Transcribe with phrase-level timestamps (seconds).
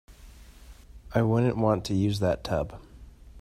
[1.13, 2.79] I wouldn't want to use that tub.